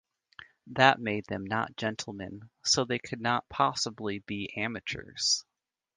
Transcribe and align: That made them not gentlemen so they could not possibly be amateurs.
That 0.65 0.99
made 0.99 1.25
them 1.25 1.45
not 1.45 1.77
gentlemen 1.77 2.49
so 2.63 2.85
they 2.85 2.97
could 2.97 3.21
not 3.21 3.47
possibly 3.49 4.17
be 4.17 4.51
amateurs. 4.57 5.45